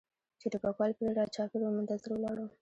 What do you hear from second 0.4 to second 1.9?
ټوپکوال پرې را چاپېر و